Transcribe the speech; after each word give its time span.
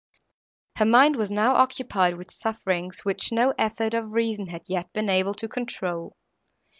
Her 0.77 0.85
mind 0.85 1.15
was 1.15 1.29
now 1.29 1.53
occupied 1.53 2.17
with 2.17 2.33
sufferings, 2.33 3.05
which 3.05 3.31
no 3.31 3.53
effort 3.59 3.93
of 3.93 4.13
reason 4.13 4.47
had 4.47 4.63
yet 4.65 4.91
been 4.93 5.09
able 5.11 5.35
to 5.35 5.47
control. 5.47 6.17